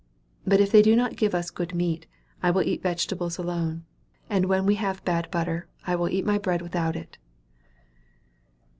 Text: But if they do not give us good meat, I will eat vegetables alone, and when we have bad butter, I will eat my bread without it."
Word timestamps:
But 0.47 0.59
if 0.59 0.71
they 0.71 0.81
do 0.81 0.95
not 0.95 1.15
give 1.15 1.35
us 1.35 1.51
good 1.51 1.75
meat, 1.75 2.07
I 2.41 2.49
will 2.49 2.63
eat 2.63 2.81
vegetables 2.81 3.37
alone, 3.37 3.85
and 4.31 4.45
when 4.45 4.65
we 4.65 4.73
have 4.81 5.05
bad 5.05 5.29
butter, 5.29 5.67
I 5.85 5.95
will 5.95 6.09
eat 6.09 6.25
my 6.25 6.39
bread 6.39 6.63
without 6.63 6.95
it." 6.95 7.19